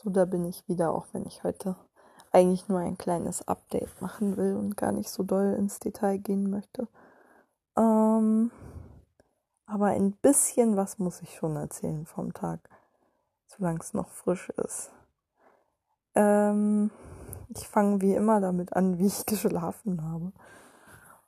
[0.00, 1.74] So, da bin ich wieder, auch wenn ich heute
[2.30, 6.50] eigentlich nur ein kleines Update machen will und gar nicht so doll ins Detail gehen
[6.50, 6.86] möchte.
[7.76, 8.52] Ähm,
[9.66, 12.60] aber ein bisschen was muss ich schon erzählen vom Tag,
[13.48, 14.92] solange es noch frisch ist.
[16.14, 16.92] Ähm,
[17.48, 20.32] ich fange wie immer damit an, wie ich geschlafen habe.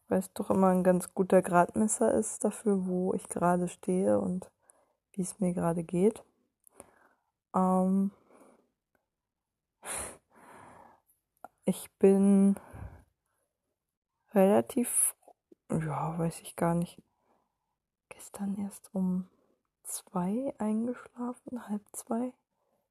[0.07, 4.48] Weil es doch immer ein ganz guter Gradmesser ist dafür, wo ich gerade stehe und
[5.11, 6.23] wie es mir gerade geht.
[7.52, 8.12] Ähm,
[11.64, 12.57] ich bin
[14.32, 15.14] relativ,
[15.70, 17.03] ja, weiß ich gar nicht,
[18.08, 19.29] gestern erst um
[19.82, 22.32] zwei eingeschlafen, halb zwei.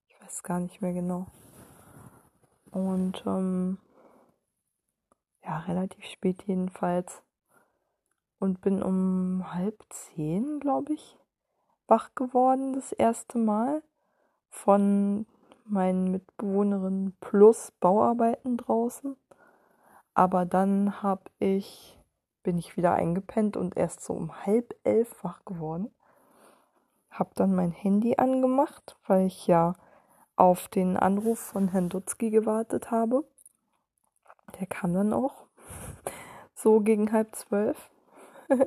[0.07, 1.27] Ich weiß gar nicht mehr genau.
[2.71, 3.79] Und ähm,
[5.43, 7.23] ja, relativ spät jedenfalls.
[8.39, 11.17] Und bin um halb zehn, glaube ich,
[11.87, 13.83] wach geworden das erste Mal
[14.49, 15.25] von
[15.69, 19.15] meinen Mitbewohnerinnen plus Bauarbeiten draußen.
[20.13, 21.97] Aber dann habe ich,
[22.43, 25.91] bin ich wieder eingepennt und erst so um halb elf wach geworden.
[27.11, 29.73] Habe dann mein Handy angemacht, weil ich ja
[30.35, 33.23] auf den Anruf von Herrn Dutzki gewartet habe.
[34.59, 35.45] Der kam dann auch
[36.55, 37.89] so gegen halb zwölf.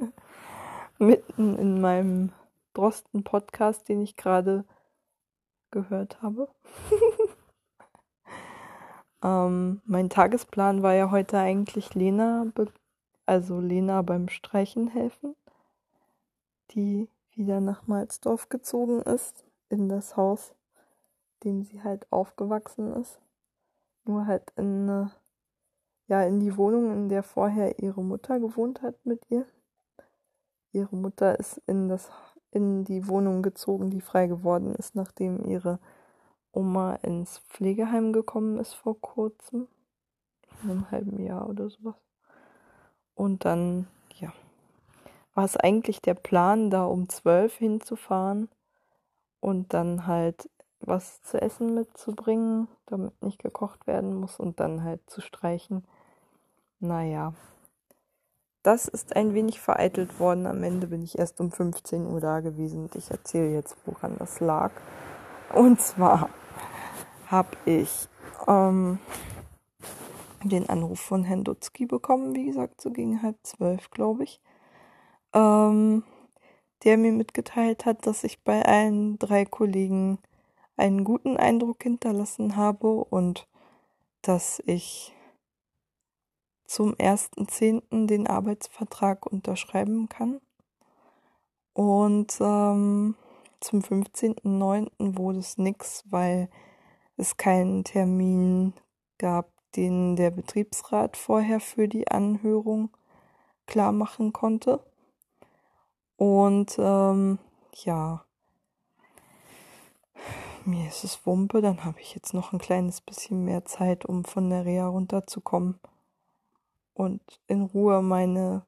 [0.99, 2.33] Mitten in meinem
[2.75, 4.65] Drosten-Podcast, den ich gerade
[5.73, 6.49] gehört habe.
[9.25, 12.47] ähm, mein Tagesplan war ja heute eigentlich Lena,
[13.27, 15.35] also Lena beim Streichen helfen,
[16.71, 20.55] die wieder nach Malzdorf gezogen ist, in das Haus,
[21.43, 23.19] dem sie halt aufgewachsen ist.
[24.05, 25.11] Nur halt in,
[26.09, 29.47] ja, in die Wohnung, in der vorher ihre Mutter gewohnt hat mit ihr.
[30.73, 32.11] Ihre Mutter ist in das
[32.53, 35.81] in die Wohnung gezogen, die frei geworden ist, nachdem ihre
[36.53, 39.67] Oma ins Pflegeheim gekommen ist vor kurzem.
[40.63, 41.97] In einem halben Jahr oder sowas.
[43.15, 43.89] Und dann,
[44.21, 44.33] ja,
[45.35, 48.49] war es eigentlich der Plan, da um zwölf hinzufahren
[49.41, 50.49] und dann halt
[50.81, 55.85] was zu essen mitzubringen, damit nicht gekocht werden muss und dann halt zu streichen.
[56.81, 57.35] Naja,
[58.63, 60.47] das ist ein wenig vereitelt worden.
[60.47, 64.41] Am Ende bin ich erst um 15 Uhr da gewesen ich erzähle jetzt, woran das
[64.41, 64.71] lag.
[65.53, 66.29] Und zwar
[67.27, 68.09] habe ich
[68.47, 68.99] ähm,
[70.45, 74.41] den Anruf von Herrn Dutzki bekommen, wie gesagt, so gegen halb zwölf, glaube ich,
[75.35, 76.05] ähm,
[76.85, 80.19] der mir mitgeteilt hat, dass ich bei allen drei Kollegen
[80.77, 83.47] einen guten Eindruck hinterlassen habe und
[84.23, 85.15] dass ich
[86.73, 88.07] zum 1.10.
[88.07, 90.41] den Arbeitsvertrag unterschreiben kann.
[91.75, 93.15] Und ähm,
[93.61, 94.89] zum 15.09.
[94.99, 96.49] wurde es nichts, weil
[97.19, 98.73] es keinen Termin
[99.19, 102.89] gab, den der Betriebsrat vorher für die Anhörung
[103.67, 104.81] klar machen konnte.
[106.17, 107.39] Und ähm,
[107.85, 108.25] ja,
[110.65, 114.25] mir ist es Wumpe, dann habe ich jetzt noch ein kleines bisschen mehr Zeit, um
[114.25, 115.79] von der Reha runterzukommen
[117.03, 118.65] und in Ruhe meine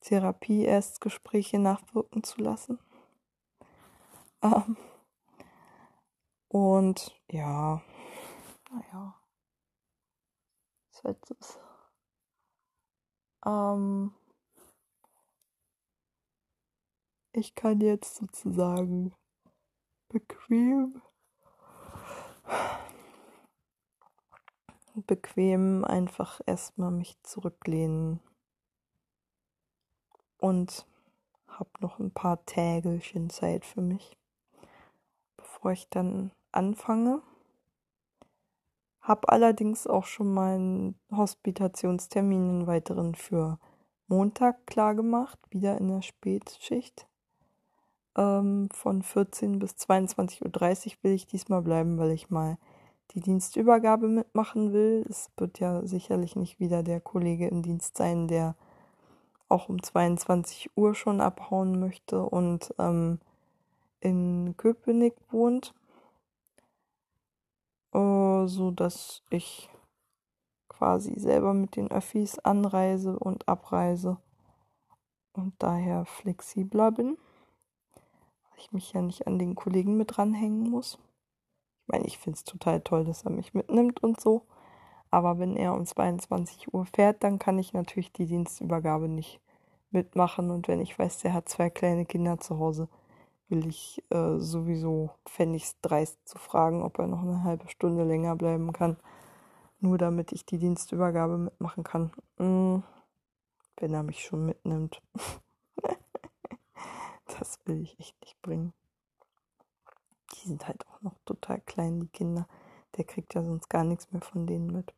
[0.00, 2.78] Therapie-Erstgespräche nachwirken zu lassen.
[4.42, 4.76] Ähm,
[6.48, 7.82] und ja,
[8.70, 9.20] naja,
[11.04, 11.58] halt so ist.
[13.46, 14.12] Ähm,
[17.32, 19.14] ich kann jetzt sozusagen
[20.08, 21.00] bequem
[25.02, 28.20] bequem einfach erstmal mich zurücklehnen
[30.38, 30.86] und
[31.48, 34.16] habe noch ein paar Tägelchen Zeit für mich,
[35.36, 37.22] bevor ich dann anfange.
[39.00, 43.58] Habe allerdings auch schon meinen Hospitationstermin einen weiteren für
[44.08, 47.06] Montag klar gemacht, wieder in der Spätschicht.
[48.16, 52.58] Ähm, von 14 bis 22.30 Uhr will ich diesmal bleiben, weil ich mal
[53.12, 55.04] die Dienstübergabe mitmachen will.
[55.08, 58.54] Es wird ja sicherlich nicht wieder der Kollege im Dienst sein, der
[59.48, 63.20] auch um 22 Uhr schon abhauen möchte und ähm,
[64.00, 65.74] in Köpenick wohnt,
[67.92, 69.68] äh, so dass ich
[70.68, 74.18] quasi selber mit den Öffis anreise und abreise
[75.32, 77.16] und daher flexibler bin,
[77.94, 80.98] weil ich mich ja nicht an den Kollegen mit dranhängen muss.
[81.86, 84.42] Ich meine, ich finde es total toll, dass er mich mitnimmt und so.
[85.12, 89.40] Aber wenn er um 22 Uhr fährt, dann kann ich natürlich die Dienstübergabe nicht
[89.92, 90.50] mitmachen.
[90.50, 92.88] Und wenn ich weiß, der hat zwei kleine Kinder zu Hause,
[93.48, 97.68] will ich äh, sowieso, fände ich es dreist zu fragen, ob er noch eine halbe
[97.68, 98.96] Stunde länger bleiben kann.
[99.78, 102.10] Nur damit ich die Dienstübergabe mitmachen kann.
[102.38, 102.82] Mm,
[103.76, 105.00] wenn er mich schon mitnimmt.
[107.38, 108.72] das will ich echt nicht bringen.
[110.36, 112.46] Die sind halt auch noch total klein, die Kinder.
[112.96, 114.92] Der kriegt ja sonst gar nichts mehr von denen mit.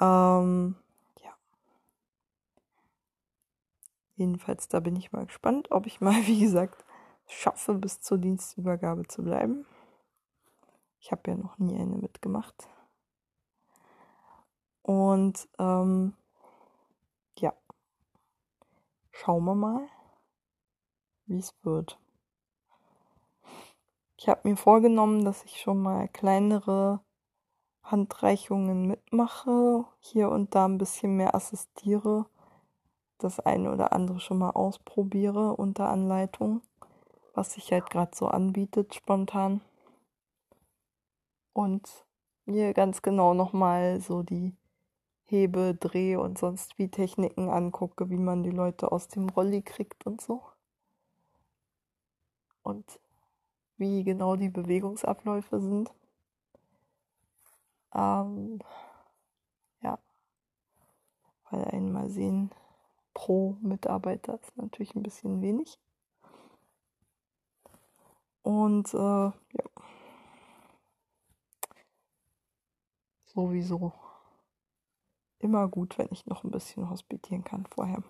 [0.00, 0.76] Ähm,
[1.22, 1.34] ja.
[4.16, 6.84] Jedenfalls, da bin ich mal gespannt, ob ich mal, wie gesagt,
[7.26, 9.66] schaffe, bis zur Dienstübergabe zu bleiben.
[11.00, 12.68] Ich habe ja noch nie eine mitgemacht.
[14.82, 16.14] Und ähm,
[17.38, 17.52] ja,
[19.10, 19.88] schauen wir mal,
[21.26, 21.98] wie es wird.
[24.18, 27.00] Ich habe mir vorgenommen, dass ich schon mal kleinere
[27.82, 32.26] Handreichungen mitmache, hier und da ein bisschen mehr assistiere,
[33.18, 36.62] das eine oder andere schon mal ausprobiere unter Anleitung,
[37.34, 39.60] was sich halt gerade so anbietet spontan.
[41.52, 42.06] Und
[42.46, 44.56] mir ganz genau nochmal so die
[45.24, 50.06] Hebe, Dreh und sonst wie Techniken angucke, wie man die Leute aus dem Rolli kriegt
[50.06, 50.42] und so.
[52.62, 52.98] Und
[53.78, 55.90] wie genau die Bewegungsabläufe sind.
[57.94, 58.60] Ähm,
[59.82, 59.98] ja,
[61.50, 62.50] weil einmal sehen
[63.14, 65.78] pro Mitarbeiter ist natürlich ein bisschen wenig.
[68.42, 69.32] Und äh, ja,
[73.24, 73.92] sowieso
[75.38, 78.02] immer gut, wenn ich noch ein bisschen hospitieren kann vorher.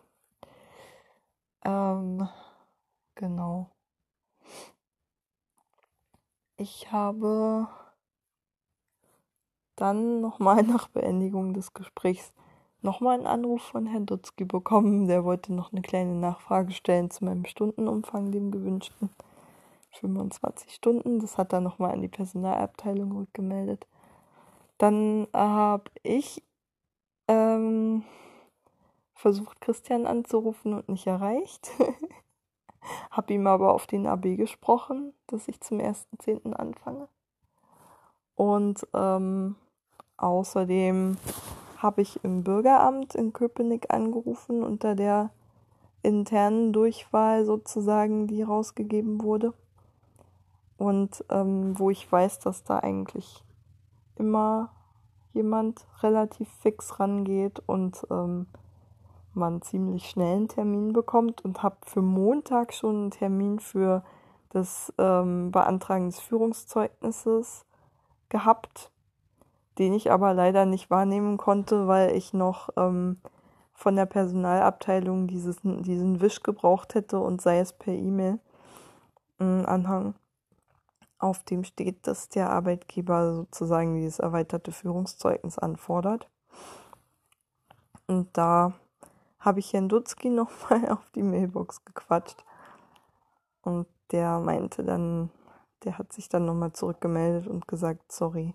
[1.64, 2.28] Ähm,
[3.14, 3.75] genau.
[6.58, 7.68] Ich habe
[9.76, 12.32] dann nochmal nach Beendigung des Gesprächs
[12.80, 15.06] nochmal einen Anruf von Herrn Dutzki bekommen.
[15.06, 19.10] Der wollte noch eine kleine Nachfrage stellen zu meinem Stundenumfang, dem gewünschten
[19.92, 21.20] 25 Stunden.
[21.20, 23.86] Das hat er nochmal an die Personalabteilung rückgemeldet.
[24.78, 26.42] Dann habe ich
[27.28, 28.02] ähm,
[29.12, 31.70] versucht, Christian anzurufen und nicht erreicht.
[33.10, 36.52] habe ihm aber auf den AB gesprochen, dass ich zum 1.10.
[36.52, 37.08] anfange.
[38.34, 39.56] Und ähm,
[40.16, 41.16] außerdem
[41.78, 45.30] habe ich im Bürgeramt in Köpenick angerufen unter der
[46.02, 49.52] internen Durchwahl sozusagen, die rausgegeben wurde.
[50.78, 53.42] Und ähm, wo ich weiß, dass da eigentlich
[54.16, 54.70] immer
[55.32, 58.46] jemand relativ fix rangeht und ähm,
[59.36, 64.02] man ziemlich schnell einen Termin bekommt und habe für Montag schon einen Termin für
[64.50, 67.64] das ähm, Beantragen des Führungszeugnisses
[68.28, 68.90] gehabt,
[69.78, 73.18] den ich aber leider nicht wahrnehmen konnte, weil ich noch ähm,
[73.74, 78.40] von der Personalabteilung dieses, diesen Wisch gebraucht hätte und sei es per E-Mail
[79.38, 80.14] Anhang,
[81.18, 86.28] auf dem steht, dass der Arbeitgeber sozusagen dieses erweiterte Führungszeugnis anfordert.
[88.06, 88.72] Und da
[89.46, 92.44] habe ich Herrn Dutzki nochmal auf die Mailbox gequatscht.
[93.62, 95.30] Und der meinte dann,
[95.84, 98.54] der hat sich dann nochmal zurückgemeldet und gesagt, sorry.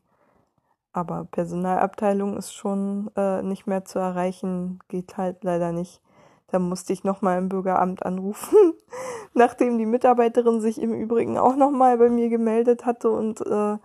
[0.94, 6.02] Aber Personalabteilung ist schon äh, nicht mehr zu erreichen, geht halt leider nicht.
[6.48, 8.74] Da musste ich nochmal im Bürgeramt anrufen,
[9.34, 13.78] nachdem die Mitarbeiterin sich im Übrigen auch nochmal bei mir gemeldet hatte und äh,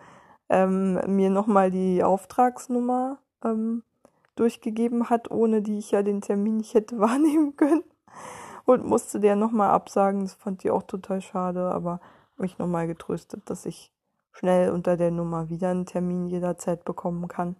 [0.48, 3.84] ähm, mir nochmal die Auftragsnummer ähm,
[4.36, 7.84] durchgegeben hat, ohne die ich ja den Termin nicht hätte wahrnehmen können.
[8.64, 10.22] Und musste der nochmal absagen.
[10.22, 12.00] Das fand ich auch total schade, aber
[12.36, 13.92] mich nochmal getröstet, dass ich
[14.32, 17.56] schnell unter der Nummer wieder einen Termin jederzeit bekommen kann.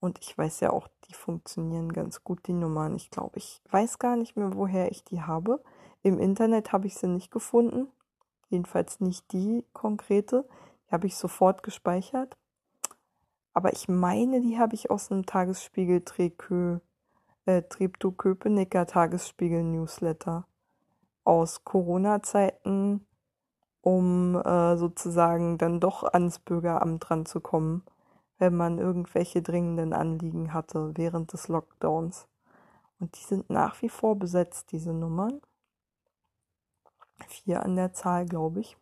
[0.00, 2.94] Und ich weiß ja auch, die funktionieren ganz gut, die Nummern.
[2.96, 5.62] Ich glaube, ich weiß gar nicht mehr, woher ich die habe.
[6.02, 7.88] Im Internet habe ich sie nicht gefunden.
[8.48, 10.48] Jedenfalls nicht die konkrete.
[10.86, 12.36] Die habe ich sofort gespeichert.
[13.58, 16.78] Aber ich meine, die habe ich aus einem Tagesspiegel Trekö,
[17.44, 20.46] äh, Treptow Köpenicker Tagesspiegel Newsletter
[21.24, 23.04] aus Corona-Zeiten,
[23.80, 27.82] um äh, sozusagen dann doch ans Bürgeramt ranzukommen,
[28.38, 32.28] wenn man irgendwelche dringenden Anliegen hatte während des Lockdowns.
[33.00, 35.40] Und die sind nach wie vor besetzt, diese Nummern.
[37.26, 38.76] Vier an der Zahl, glaube ich.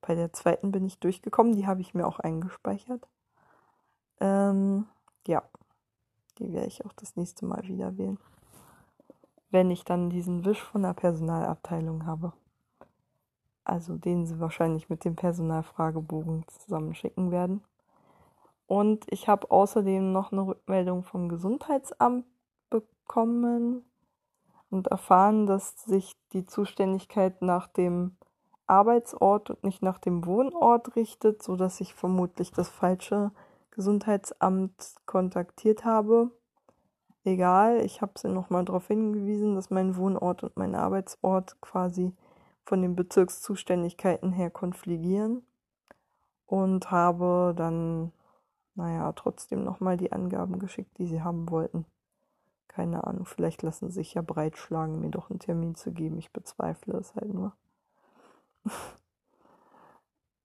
[0.00, 3.06] Bei der zweiten bin ich durchgekommen, die habe ich mir auch eingespeichert.
[4.20, 4.86] Ähm,
[5.26, 5.42] ja,
[6.38, 8.18] die werde ich auch das nächste Mal wieder wählen.
[9.50, 12.32] Wenn ich dann diesen Wisch von der Personalabteilung habe.
[13.64, 17.62] Also den sie wahrscheinlich mit dem Personalfragebogen zusammenschicken werden.
[18.66, 22.26] Und ich habe außerdem noch eine Rückmeldung vom Gesundheitsamt
[22.70, 23.84] bekommen
[24.70, 28.16] und erfahren, dass sich die Zuständigkeit nach dem
[28.66, 33.32] Arbeitsort und nicht nach dem Wohnort richtet, so dass ich vermutlich das falsche
[33.78, 36.32] Gesundheitsamt kontaktiert habe.
[37.22, 42.12] Egal, ich habe sie nochmal darauf hingewiesen, dass mein Wohnort und mein Arbeitsort quasi
[42.64, 45.46] von den Bezirkszuständigkeiten her konfligieren
[46.46, 48.10] und habe dann,
[48.74, 51.86] naja, trotzdem nochmal die Angaben geschickt, die sie haben wollten.
[52.66, 56.18] Keine Ahnung, vielleicht lassen sie sich ja breitschlagen, mir doch einen Termin zu geben.
[56.18, 57.52] Ich bezweifle es halt nur.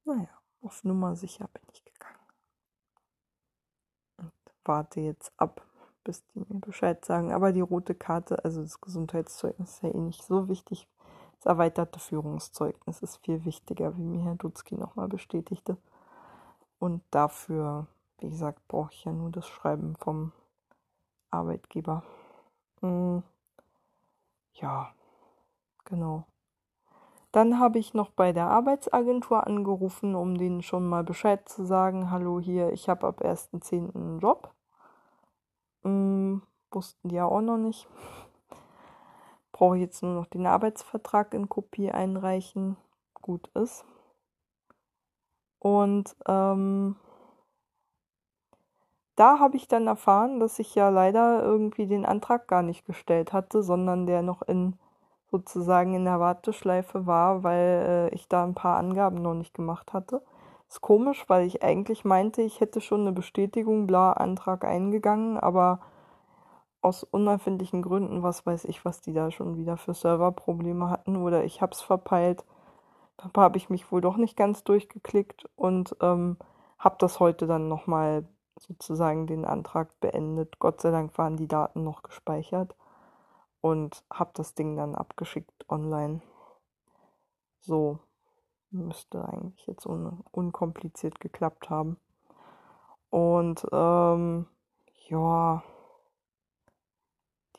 [0.06, 0.30] naja,
[0.62, 1.93] auf Nummer sicher bin ich.
[4.66, 5.66] Warte jetzt ab,
[6.04, 7.32] bis die mir Bescheid sagen.
[7.32, 10.88] Aber die rote Karte, also das Gesundheitszeugnis, ist ja eh nicht so wichtig.
[11.38, 15.78] Das erweiterte Führungszeugnis ist viel wichtiger, wie mir Herr Dutzki nochmal bestätigte.
[16.80, 17.88] Und dafür,
[18.20, 20.32] wie gesagt, brauche ich ja nur das Schreiben vom
[21.32, 22.04] Arbeitgeber.
[22.82, 23.24] Hm.
[24.54, 24.94] Ja,
[25.86, 26.26] genau.
[27.34, 32.12] Dann habe ich noch bei der Arbeitsagentur angerufen, um denen schon mal Bescheid zu sagen,
[32.12, 33.96] hallo hier, ich habe ab 1.10.
[33.96, 34.54] einen Job.
[35.82, 37.88] Hm, wussten die ja auch noch nicht.
[39.52, 42.78] Brauche jetzt nur noch den Arbeitsvertrag in Kopie einreichen.
[43.16, 43.84] Gut ist.
[45.58, 46.98] Und ähm,
[49.16, 53.34] da habe ich dann erfahren, dass ich ja leider irgendwie den Antrag gar nicht gestellt
[53.34, 54.78] hatte, sondern der noch in
[55.34, 59.92] sozusagen in der Warteschleife war, weil äh, ich da ein paar Angaben noch nicht gemacht
[59.92, 60.22] hatte.
[60.70, 65.80] Ist komisch, weil ich eigentlich meinte, ich hätte schon eine Bestätigung, bla, Antrag eingegangen, aber
[66.82, 71.44] aus unerfindlichen Gründen, was weiß ich, was die da schon wieder für Serverprobleme hatten oder
[71.44, 72.46] ich hab's verpeilt.
[73.18, 76.38] Da habe ich mich wohl doch nicht ganz durchgeklickt und ähm,
[76.78, 78.28] habe das heute dann nochmal
[78.60, 80.60] sozusagen den Antrag beendet.
[80.60, 82.76] Gott sei Dank waren die Daten noch gespeichert
[83.64, 86.22] und habe das Ding dann abgeschickt online.
[87.62, 88.00] So
[88.72, 91.96] müsste eigentlich jetzt un unkompliziert geklappt haben.
[93.10, 94.48] Und ähm,
[95.08, 95.64] ja,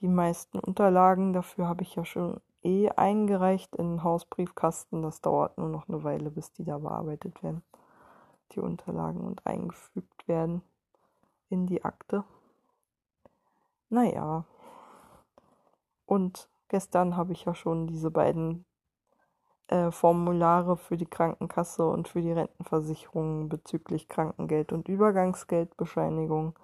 [0.02, 5.00] die meisten Unterlagen dafür habe ich ja schon eh eingereicht in den Hausbriefkasten.
[5.00, 7.62] Das dauert nur noch eine Weile, bis die da bearbeitet werden,
[8.52, 10.61] die Unterlagen und eingefügt werden
[11.49, 12.25] in die Akte.
[13.88, 14.44] Naja,
[16.06, 18.64] und gestern habe ich ja schon diese beiden
[19.68, 26.58] äh, Formulare für die Krankenkasse und für die Rentenversicherung bezüglich Krankengeld und Übergangsgeldbescheinigung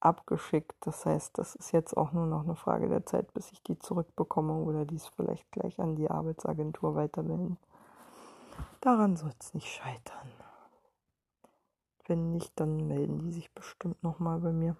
[0.00, 0.76] abgeschickt.
[0.80, 3.78] Das heißt, das ist jetzt auch nur noch eine Frage der Zeit, bis ich die
[3.78, 7.58] zurückbekomme oder dies vielleicht gleich an die Arbeitsagentur weitermelden.
[8.80, 10.32] Daran soll es nicht scheitern.
[12.06, 14.76] Wenn nicht, dann melden die sich bestimmt nochmal bei mir.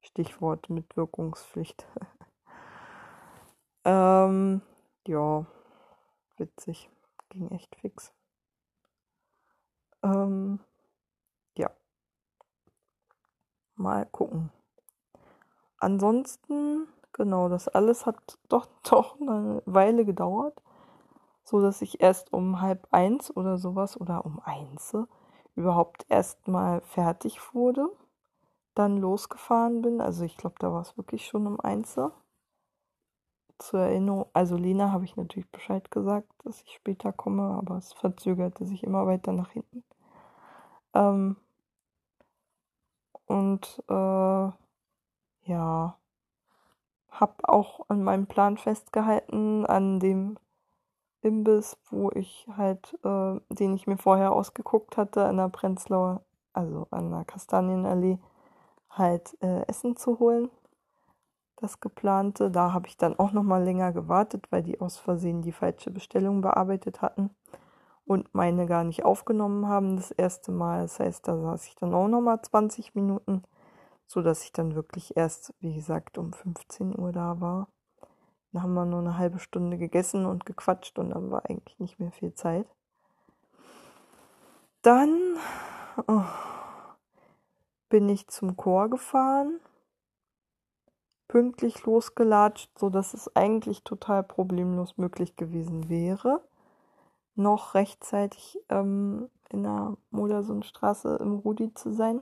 [0.00, 1.86] Stichwort Mitwirkungspflicht.
[3.84, 4.62] Ähm,
[5.06, 5.46] ja,
[6.36, 6.90] witzig.
[7.30, 8.12] Ging echt fix.
[10.02, 10.60] Ähm,
[11.56, 11.70] ja.
[13.76, 14.50] Mal gucken.
[15.78, 20.60] Ansonsten, genau, das alles hat doch, doch eine Weile gedauert,
[21.44, 24.96] so dass ich erst um halb eins oder sowas oder um eins
[25.56, 27.88] überhaupt erstmal fertig wurde,
[28.74, 30.00] dann losgefahren bin.
[30.00, 31.98] Also ich glaube, da war es wirklich schon um eins
[33.62, 37.92] zur Erinnerung, also Lena habe ich natürlich Bescheid gesagt, dass ich später komme, aber es
[37.92, 39.84] verzögerte sich immer weiter nach hinten.
[40.94, 41.36] Ähm,
[43.26, 43.92] und äh,
[45.44, 45.96] ja,
[47.10, 50.38] habe auch an meinem Plan festgehalten, an dem
[51.22, 56.86] Imbiss, wo ich halt, äh, den ich mir vorher ausgeguckt hatte, an der Prenzlauer, also
[56.90, 58.18] an der Kastanienallee,
[58.90, 60.50] halt äh, Essen zu holen
[61.60, 62.50] das geplante.
[62.50, 65.90] Da habe ich dann auch noch mal länger gewartet, weil die aus Versehen die falsche
[65.90, 67.30] Bestellung bearbeitet hatten
[68.10, 70.82] und meine gar nicht aufgenommen haben das erste Mal.
[70.82, 73.44] Das heißt, da saß ich dann auch noch mal 20 Minuten,
[74.06, 77.68] so dass ich dann wirklich erst, wie gesagt, um 15 Uhr da war.
[78.52, 82.00] Dann haben wir nur eine halbe Stunde gegessen und gequatscht und dann war eigentlich nicht
[82.00, 82.66] mehr viel Zeit.
[84.82, 85.36] Dann
[86.08, 86.24] oh,
[87.88, 89.60] bin ich zum Chor gefahren
[91.30, 96.42] pünktlich losgelatscht, sodass es eigentlich total problemlos möglich gewesen wäre,
[97.36, 102.20] noch rechtzeitig ähm, in der Modersohnstraße im Rudi zu sein,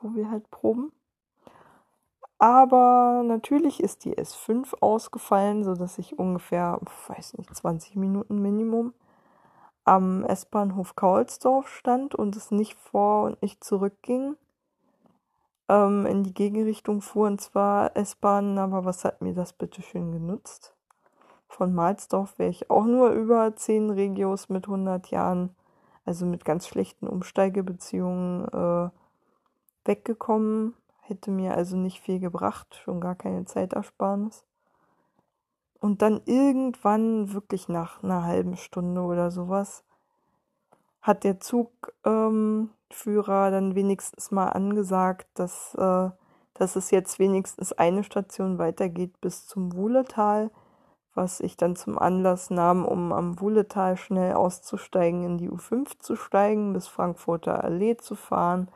[0.00, 0.92] wo wir halt proben.
[2.38, 8.94] Aber natürlich ist die S5 ausgefallen, sodass ich ungefähr, weiß nicht, 20 Minuten Minimum
[9.82, 14.36] am S-Bahnhof Kaulsdorf stand und es nicht vor und nicht zurückging
[15.72, 20.74] ähm, in die Gegenrichtung fuhren zwar S-Bahnen, aber was hat mir das bitte schön genutzt?
[21.48, 25.56] Von Mahlsdorf wäre ich auch nur über 10 Regios mit 100 Jahren,
[26.04, 28.90] also mit ganz schlechten Umsteigebeziehungen, äh,
[29.84, 30.74] weggekommen.
[31.00, 34.44] Hätte mir also nicht viel gebracht, schon gar keine Zeitersparnis.
[35.80, 39.84] Und dann irgendwann, wirklich nach einer halben Stunde oder sowas,
[41.00, 42.70] hat der Zugführer ähm,
[43.50, 46.10] dann wenigstens mal angesagt, dass, äh,
[46.54, 50.50] dass es jetzt wenigstens eine Station weitergeht bis zum Wuhletal,
[51.14, 56.16] was ich dann zum Anlass nahm, um am Wuhletal schnell auszusteigen, in die U5 zu
[56.16, 58.70] steigen, bis Frankfurter Allee zu fahren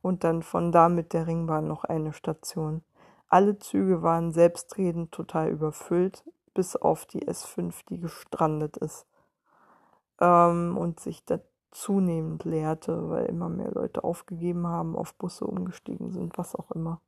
[0.00, 2.82] und dann von da mit der Ringbahn noch eine Station.
[3.28, 6.24] Alle Züge waren selbstredend total überfüllt
[6.54, 9.06] bis auf die S5, die gestrandet ist
[10.20, 11.38] ähm, und sich da
[11.72, 17.00] zunehmend leerte, weil immer mehr Leute aufgegeben haben, auf Busse umgestiegen sind, was auch immer.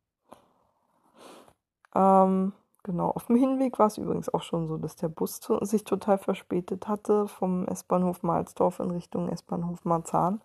[1.95, 2.53] Ähm,
[2.83, 6.19] genau, auf dem Hinweg war es übrigens auch schon so, dass der Bus sich total
[6.19, 10.41] verspätet hatte vom S-Bahnhof Mahlsdorf in Richtung S-Bahnhof Marzahn,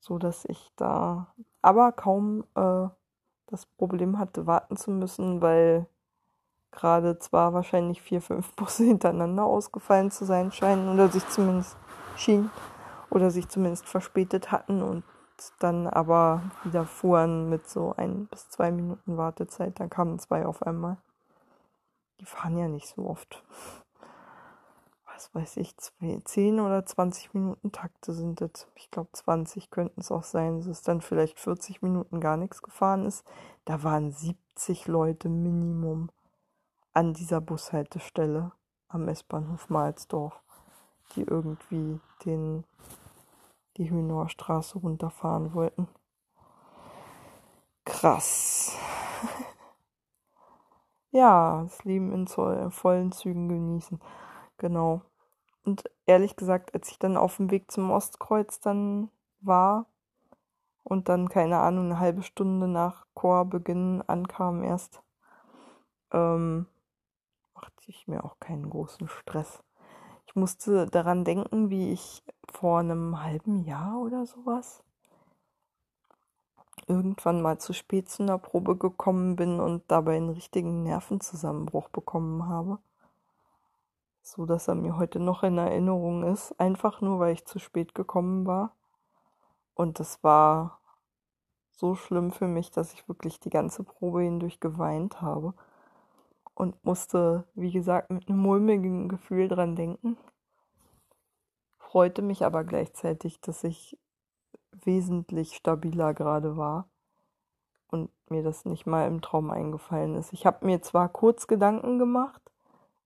[0.00, 1.28] so dass ich da
[1.60, 2.88] aber kaum äh,
[3.46, 5.86] das Problem hatte, warten zu müssen, weil
[6.72, 11.76] gerade zwar wahrscheinlich vier, fünf Busse hintereinander ausgefallen zu sein scheinen oder sich zumindest
[12.16, 12.50] schien
[13.12, 15.04] oder sich zumindest verspätet hatten und
[15.58, 19.78] dann aber wieder fuhren mit so ein bis zwei Minuten Wartezeit.
[19.80, 20.96] Dann kamen zwei auf einmal.
[22.20, 23.42] Die fahren ja nicht so oft.
[25.06, 28.66] Was weiß ich, zwei, 10 oder 20 Minuten Takte sind das.
[28.76, 32.62] Ich glaube 20 könnten es auch sein, dass es dann vielleicht 40 Minuten gar nichts
[32.62, 33.24] gefahren ist.
[33.64, 36.10] Da waren 70 Leute Minimum
[36.94, 38.52] an dieser Bushaltestelle
[38.88, 40.40] am S-Bahnhof Mahlsdorf,
[41.14, 42.64] die irgendwie den,
[43.76, 45.88] die Hühner Straße runterfahren wollten.
[47.84, 48.76] Krass.
[51.10, 54.00] ja, das Leben in vollen Zügen genießen.
[54.58, 55.02] Genau.
[55.64, 59.10] Und ehrlich gesagt, als ich dann auf dem Weg zum Ostkreuz dann
[59.40, 59.86] war
[60.84, 65.02] und dann, keine Ahnung, eine halbe Stunde nach Chorbeginn ankam erst,
[66.12, 66.66] ähm,
[67.54, 69.62] machte ich mir auch keinen großen Stress.
[70.32, 74.82] Ich musste daran denken, wie ich vor einem halben Jahr oder sowas
[76.86, 82.48] irgendwann mal zu spät zu einer Probe gekommen bin und dabei einen richtigen Nervenzusammenbruch bekommen
[82.48, 82.78] habe.
[84.22, 87.94] So dass er mir heute noch in Erinnerung ist, einfach nur weil ich zu spät
[87.94, 88.74] gekommen war.
[89.74, 90.78] Und das war
[91.72, 95.52] so schlimm für mich, dass ich wirklich die ganze Probe hindurch geweint habe
[96.54, 100.16] und musste, wie gesagt, mit einem mulmigen Gefühl dran denken.
[101.78, 103.98] Freute mich aber gleichzeitig, dass ich
[104.84, 106.88] wesentlich stabiler gerade war
[107.88, 110.32] und mir das nicht mal im Traum eingefallen ist.
[110.32, 112.40] Ich habe mir zwar kurz Gedanken gemacht,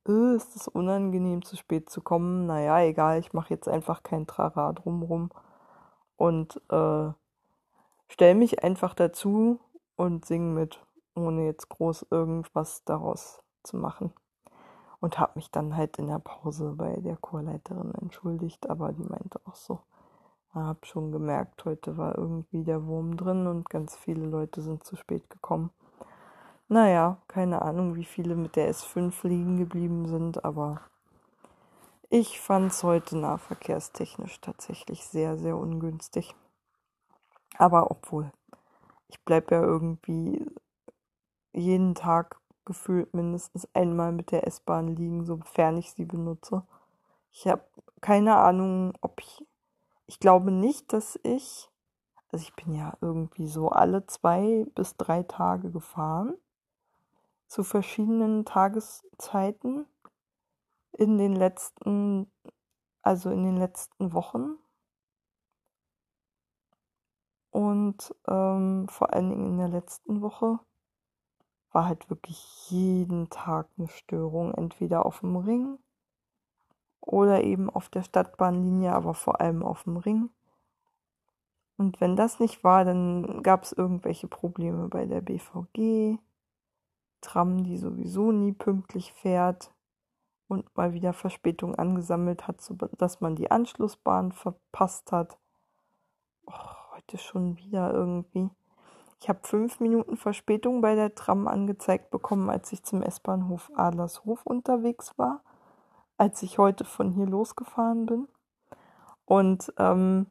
[0.08, 2.46] äh, ist es unangenehm, zu spät zu kommen.
[2.46, 5.30] Naja, egal, ich mache jetzt einfach kein Trara drumrum
[6.16, 7.10] und äh,
[8.08, 9.60] stell mich einfach dazu
[9.96, 10.85] und sing mit
[11.16, 14.12] ohne jetzt groß irgendwas daraus zu machen.
[15.00, 19.40] Und habe mich dann halt in der Pause bei der Chorleiterin entschuldigt, aber die meinte
[19.44, 19.80] auch so,
[20.54, 24.96] habe schon gemerkt, heute war irgendwie der Wurm drin und ganz viele Leute sind zu
[24.96, 25.70] spät gekommen.
[26.68, 30.80] Naja, keine Ahnung, wie viele mit der S5 liegen geblieben sind, aber
[32.08, 36.34] ich fand es heute nahverkehrstechnisch tatsächlich sehr, sehr ungünstig.
[37.58, 38.32] Aber obwohl,
[39.08, 40.44] ich bleibe ja irgendwie
[41.56, 46.66] jeden Tag gefühlt mindestens einmal mit der S-Bahn liegen, sofern ich sie benutze.
[47.32, 47.64] Ich habe
[48.00, 49.46] keine Ahnung, ob ich.
[50.06, 51.70] Ich glaube nicht, dass ich.
[52.30, 56.34] Also ich bin ja irgendwie so alle zwei bis drei Tage gefahren.
[57.46, 59.86] Zu verschiedenen Tageszeiten.
[60.92, 62.30] In den letzten.
[63.02, 64.56] Also in den letzten Wochen.
[67.50, 70.58] Und ähm, vor allen Dingen in der letzten Woche
[71.72, 75.78] war halt wirklich jeden Tag eine Störung, entweder auf dem Ring
[77.00, 80.30] oder eben auf der Stadtbahnlinie, aber vor allem auf dem Ring.
[81.76, 86.18] Und wenn das nicht war, dann gab es irgendwelche Probleme bei der BVG,
[87.20, 89.72] Tram, die sowieso nie pünktlich fährt
[90.48, 95.38] und mal wieder Verspätung angesammelt hat, sodass man die Anschlussbahn verpasst hat.
[96.46, 96.52] Oh,
[96.94, 98.50] heute schon wieder irgendwie.
[99.20, 104.44] Ich habe fünf Minuten Verspätung bei der Tram angezeigt bekommen, als ich zum S-Bahnhof Adlershof
[104.44, 105.40] unterwegs war,
[106.18, 108.28] als ich heute von hier losgefahren bin.
[109.24, 110.26] Und ähm,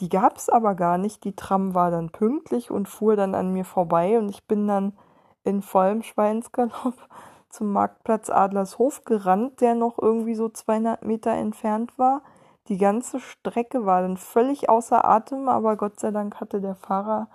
[0.00, 1.24] die gab es aber gar nicht.
[1.24, 4.96] Die Tram war dann pünktlich und fuhr dann an mir vorbei und ich bin dann
[5.44, 6.94] in vollem Schweinsgalopp
[7.50, 12.22] zum Marktplatz Adlershof gerannt, der noch irgendwie so 200 Meter entfernt war.
[12.68, 17.28] Die ganze Strecke war dann völlig außer Atem, aber Gott sei Dank hatte der Fahrer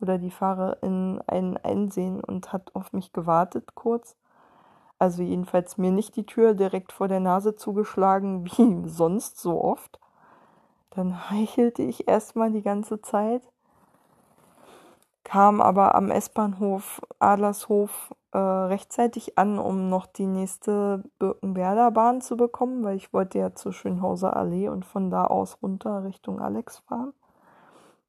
[0.00, 4.16] oder die Fahrerin ein Einsehen und hat auf mich gewartet kurz.
[4.98, 9.98] Also jedenfalls mir nicht die Tür direkt vor der Nase zugeschlagen, wie sonst so oft.
[10.90, 13.42] Dann heichelte ich erstmal die ganze Zeit,
[15.24, 22.36] kam aber am S-Bahnhof Adlershof äh, rechtzeitig an, um noch die nächste Birkenwerder Bahn zu
[22.36, 26.78] bekommen, weil ich wollte ja zur Schönhauser Allee und von da aus runter Richtung Alex
[26.78, 27.12] fahren,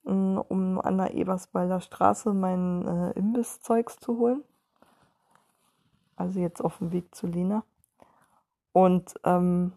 [0.07, 4.43] um an der Eberswalder Straße mein äh, Imbisszeugs zu holen.
[6.15, 7.63] Also jetzt auf dem Weg zu Lena.
[8.71, 9.73] Und ähm,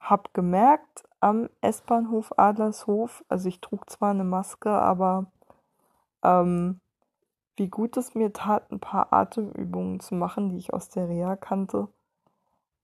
[0.00, 3.24] habe gemerkt, am S-Bahnhof Adlershof.
[3.28, 5.26] Also ich trug zwar eine Maske, aber
[6.22, 6.80] ähm,
[7.56, 11.36] wie gut es mir tat, ein paar Atemübungen zu machen, die ich aus der Reha
[11.36, 11.88] kannte.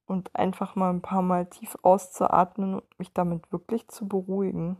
[0.06, 4.78] Und einfach mal ein paar Mal tief auszuatmen und mich damit wirklich zu beruhigen.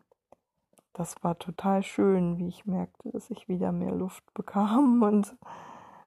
[0.95, 5.37] Das war total schön, wie ich merkte, dass ich wieder mehr Luft bekam und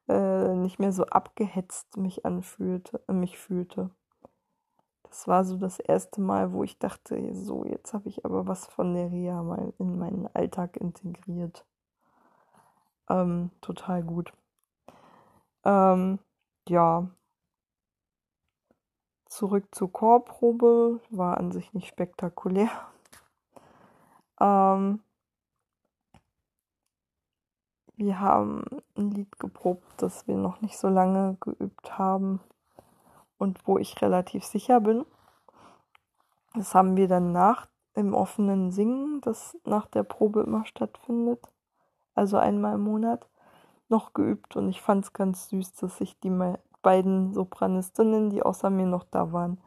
[0.07, 3.89] äh, nicht mehr so abgehetzt mich anfühlte, äh, mich fühlte.
[5.03, 8.67] Das war so das erste Mal, wo ich dachte, so, jetzt habe ich aber was
[8.67, 11.65] von der Reha mal in meinen Alltag integriert.
[13.09, 14.33] Ähm, total gut.
[15.63, 16.19] Ähm,
[16.67, 17.09] ja.
[19.27, 20.99] Zurück zur Chorprobe.
[21.09, 22.69] War an sich nicht spektakulär.
[24.39, 25.01] Ähm,
[27.97, 28.65] wir haben
[28.97, 32.41] ein Lied geprobt, das wir noch nicht so lange geübt haben
[33.37, 35.05] und wo ich relativ sicher bin.
[36.53, 41.41] Das haben wir dann nach im offenen Singen, das nach der Probe immer stattfindet,
[42.13, 43.29] also einmal im Monat,
[43.87, 46.31] noch geübt und ich fand es ganz süß, dass sich die
[46.81, 49.59] beiden Sopranistinnen, die außer mir noch da waren,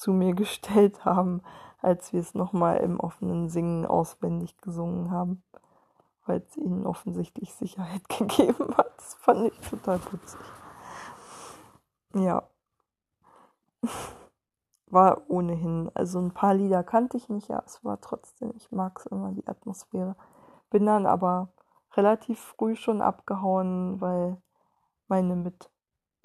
[0.00, 1.42] zu mir gestellt haben,
[1.82, 5.42] als wir es nochmal im offenen Singen auswendig gesungen haben,
[6.24, 8.96] weil es ihnen offensichtlich Sicherheit gegeben hat.
[8.96, 10.40] Das fand ich total putzig.
[12.14, 12.48] Ja.
[14.86, 18.98] War ohnehin, also ein paar Lieder kannte ich nicht, ja, es war trotzdem, ich mag
[18.98, 20.16] es immer, die Atmosphäre.
[20.70, 21.52] Bin dann aber
[21.92, 24.42] relativ früh schon abgehauen, weil
[25.06, 25.70] meine mit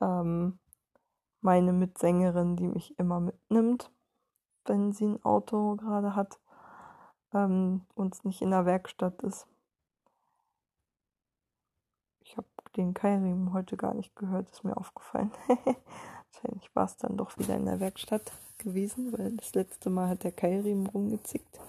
[0.01, 0.57] ähm,
[1.45, 3.91] meine Mitsängerin, die mich immer mitnimmt,
[4.65, 6.39] wenn sie ein Auto gerade hat,
[7.34, 9.45] ähm, uns nicht in der Werkstatt ist.
[12.21, 15.31] Ich habe den Keilriemen heute gar nicht gehört, ist mir aufgefallen.
[16.34, 20.23] Wahrscheinlich war es dann doch wieder in der Werkstatt gewesen, weil das letzte Mal hat
[20.23, 21.60] der Keilriemen rumgezickt.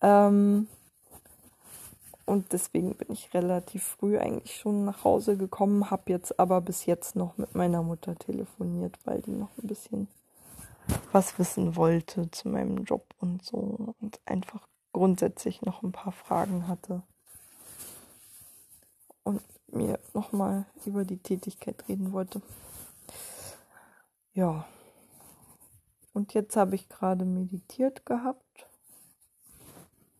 [0.00, 0.66] Ähm,
[2.24, 6.86] und deswegen bin ich relativ früh eigentlich schon nach Hause gekommen, habe jetzt aber bis
[6.86, 10.08] jetzt noch mit meiner Mutter telefoniert, weil die noch ein bisschen
[11.12, 16.68] was wissen wollte zu meinem Job und so und einfach grundsätzlich noch ein paar Fragen
[16.68, 17.02] hatte
[19.24, 22.42] und mir nochmal über die Tätigkeit reden wollte.
[24.34, 24.66] Ja.
[26.12, 28.68] Und jetzt habe ich gerade meditiert gehabt.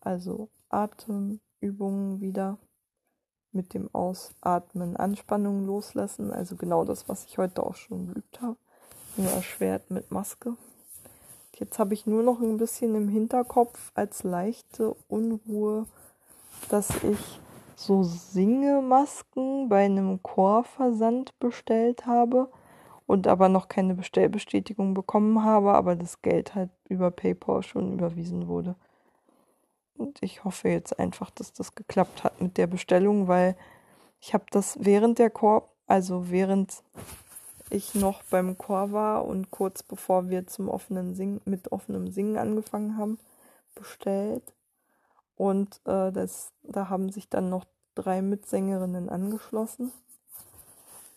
[0.01, 0.49] Also
[1.62, 2.59] Atemübungen wieder
[3.53, 6.33] mit dem Ausatmen Anspannung loslassen.
[6.33, 8.57] Also genau das, was ich heute auch schon geübt habe.
[9.16, 10.57] Nur erschwert mit Maske.
[11.57, 15.87] Jetzt habe ich nur noch ein bisschen im Hinterkopf als leichte Unruhe,
[16.70, 17.40] dass ich
[17.77, 22.48] so Singemasken bei einem Chorversand bestellt habe
[23.07, 28.48] und aber noch keine Bestellbestätigung bekommen habe, aber das Geld halt über PayPal schon überwiesen
[28.48, 28.75] wurde.
[30.03, 33.57] Und ich hoffe jetzt einfach, dass das geklappt hat mit der Bestellung, weil
[34.21, 36.83] ich habe das während der Chor, also während
[37.71, 42.37] ich noch beim Chor war und kurz bevor wir zum offenen Singen, mit offenem Singen
[42.37, 43.19] angefangen haben,
[43.77, 44.43] bestellt.
[45.37, 49.93] Und äh, das, da haben sich dann noch drei Mitsängerinnen angeschlossen.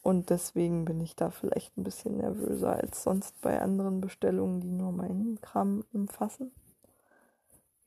[0.04, 4.69] Und deswegen bin ich da vielleicht ein bisschen nervöser als sonst bei anderen Bestellungen, die
[4.69, 6.52] nur meinen Kram umfassen.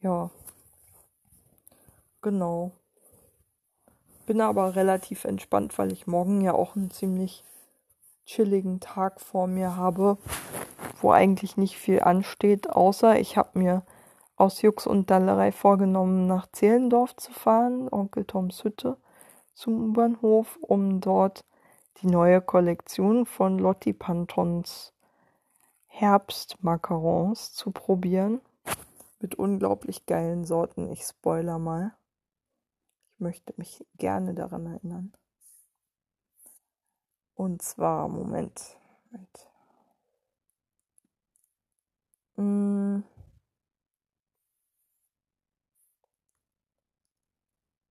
[0.01, 0.31] Ja.
[2.23, 2.73] Genau.
[4.27, 7.45] Bin aber relativ entspannt, weil ich morgen ja auch einen ziemlich
[8.27, 10.19] chilligen Tag vor mir habe,
[11.01, 13.83] wo eigentlich nicht viel ansteht, außer ich habe mir
[14.37, 18.97] aus Jux und Dallerei vorgenommen, nach Zehlendorf zu fahren, Onkel Toms Hütte,
[19.55, 21.45] zum U-Bahnhof, um dort
[22.03, 24.93] die neue Kollektion von Lotti Pantons
[25.87, 28.41] Herbstmacarons zu probieren.
[29.21, 30.93] Mit unglaublich geilen Sorten.
[30.93, 31.98] Ich spoiler mal.
[33.19, 35.13] Möchte mich gerne daran erinnern.
[37.35, 38.77] Und zwar, Moment.
[39.11, 39.49] Moment.
[42.37, 43.05] Hm.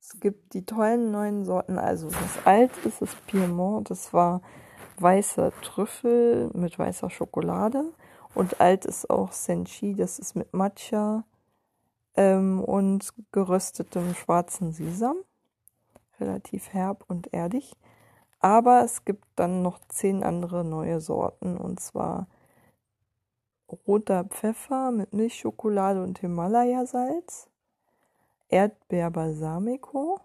[0.02, 1.78] Es gibt die tollen neuen Sorten.
[1.78, 3.90] Also das alt ist das Piemont.
[3.90, 4.42] Das war
[5.00, 7.94] weißer Trüffel mit weißer Schokolade.
[8.34, 9.96] Und alt ist auch Senchi.
[9.96, 11.26] Das ist mit Matcha
[12.18, 15.18] ähm, und geröstetem schwarzen Sesam.
[16.20, 17.74] Relativ herb und erdig.
[18.40, 21.58] Aber es gibt dann noch zehn andere neue Sorten.
[21.58, 22.28] Und zwar
[23.88, 27.50] roter Pfeffer mit Milchschokolade und Himalaya-Salz
[28.50, 30.22] Erdbeer Balsamico,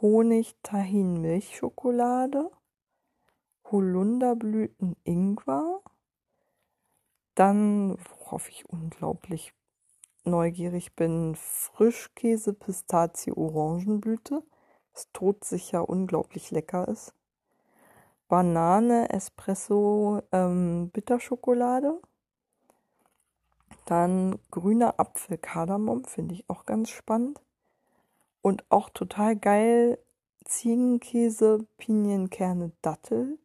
[0.00, 2.50] Honig Tahin Milchschokolade,
[3.64, 5.80] Holunderblüten Ingwer,
[7.34, 9.52] dann, worauf ich unglaublich
[10.24, 14.42] neugierig bin, Frischkäse Pistazie Orangenblüte,
[14.92, 17.14] das todsicher unglaublich lecker ist.
[18.28, 22.00] Banane Espresso ähm, Bitterschokolade
[23.84, 27.40] dann grüner Apfel Kardamom finde ich auch ganz spannend.
[28.40, 29.98] Und auch total geil
[30.44, 33.38] Ziegenkäse, Pinienkerne, Dattel.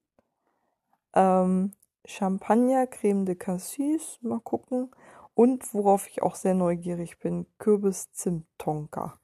[1.13, 1.71] Ähm,
[2.05, 4.89] Champagner, Creme de Cassis, mal gucken.
[5.37, 9.19] Und worauf ich auch sehr neugierig bin, Kürbis Zimt Tonka.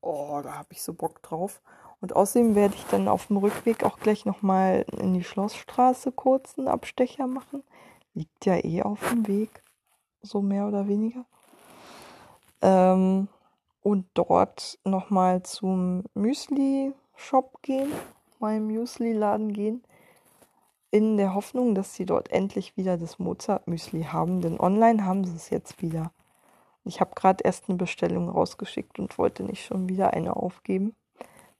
[0.00, 1.60] Oh, da habe ich so Bock drauf.
[2.00, 6.58] Und außerdem werde ich dann auf dem Rückweg auch gleich nochmal in die Schlossstraße kurz
[6.58, 7.62] einen Abstecher machen.
[8.14, 9.62] Liegt ja eh auf dem Weg
[10.22, 11.26] so mehr oder weniger.
[12.62, 13.28] Ähm,
[13.82, 17.92] und dort nochmal zum Müsli-Shop gehen,
[18.38, 19.84] meinem Müsli-Laden gehen,
[20.90, 25.36] in der Hoffnung, dass sie dort endlich wieder das Mozart-Müsli haben, denn online haben sie
[25.36, 26.12] es jetzt wieder.
[26.84, 30.96] Ich habe gerade erst eine Bestellung rausgeschickt und wollte nicht schon wieder eine aufgeben,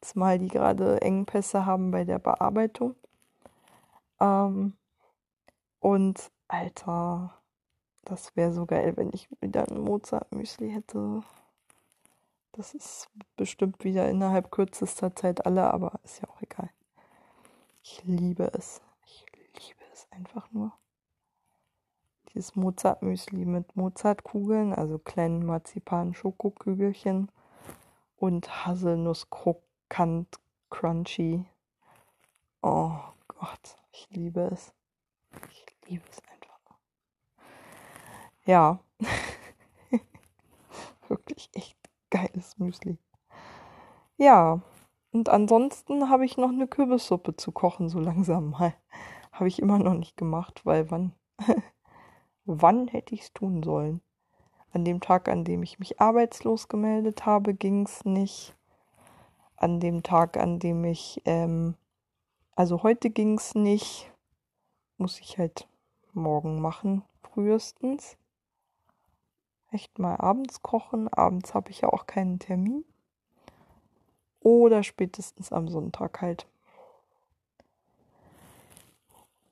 [0.01, 2.95] zumal die gerade Engpässe haben bei der Bearbeitung.
[4.21, 4.75] Ähm,
[5.81, 7.35] und Alter,
[8.05, 11.21] das wäre so geil, wenn ich wieder ein Mozart-Müsli hätte.
[12.53, 16.71] Das ist bestimmt wieder innerhalb kürzester Zeit alle, aber ist ja auch egal.
[17.83, 18.81] Ich liebe es.
[20.19, 20.73] Einfach nur.
[22.29, 27.31] Dieses Mozart-Müsli mit Mozartkugeln, also kleinen Marzipan-Schokokügelchen
[28.17, 31.45] und Haselnuss-Krokant Crunchy.
[32.63, 34.75] Oh Gott, ich liebe es.
[35.51, 36.59] Ich liebe es einfach.
[38.45, 38.81] Ja.
[41.09, 41.79] Wirklich echt
[42.11, 42.99] geiles Müsli.
[44.17, 44.61] Ja.
[45.13, 48.75] Und ansonsten habe ich noch eine Kürbissuppe zu kochen, so langsam mal.
[49.39, 51.13] Habe ich immer noch nicht gemacht, weil wann,
[52.45, 54.01] wann hätte ich es tun sollen?
[54.73, 58.57] An dem Tag, an dem ich mich arbeitslos gemeldet habe, ging es nicht.
[59.57, 61.75] An dem Tag, an dem ich, ähm,
[62.57, 64.11] also heute ging es nicht.
[64.97, 65.69] Muss ich halt
[66.13, 68.17] morgen machen, frühestens
[69.71, 71.09] echt mal abends kochen.
[71.09, 72.85] Abends habe ich ja auch keinen Termin.
[74.41, 76.47] Oder spätestens am Sonntag halt.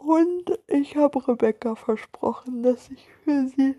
[0.07, 3.75] Und ich habe Rebecca versprochen, dass ich für sie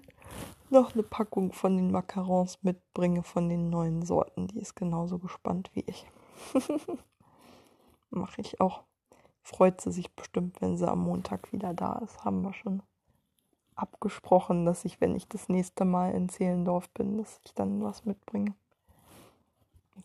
[0.70, 4.48] noch eine Packung von den Macarons mitbringe, von den neuen Sorten.
[4.48, 6.06] Die ist genauso gespannt wie ich.
[8.10, 8.84] Mache ich auch.
[9.42, 12.26] Freut sie sich bestimmt, wenn sie am Montag wieder da ist.
[12.26, 12.84] Haben wir schon
[13.76, 18.04] abgesprochen, dass ich, wenn ich das nächste Mal in Zehlendorf bin, dass ich dann was
[18.04, 18.54] mitbringe.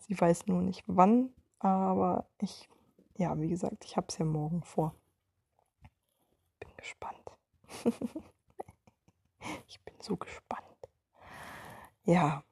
[0.07, 2.69] Sie weiß nur nicht wann, aber ich,
[3.17, 4.95] ja, wie gesagt, ich habe es ja morgen vor.
[6.83, 7.31] Gespannt.
[9.67, 10.65] ich bin so gespannt.
[12.03, 12.43] Ja.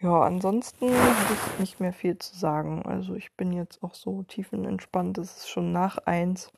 [0.00, 2.84] Ja, ansonsten habe ich nicht mehr viel zu sagen.
[2.84, 5.16] Also ich bin jetzt auch so tiefenentspannt.
[5.16, 6.52] Es ist schon nach eins.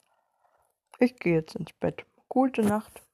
[0.98, 2.04] Ich gehe jetzt ins Bett.
[2.28, 3.07] Gute Nacht.